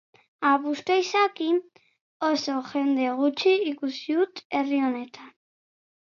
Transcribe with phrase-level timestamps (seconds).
[0.51, 1.49] Abuztua izaki,
[2.29, 5.31] oso jende gutxi ikusi dut herri honetan.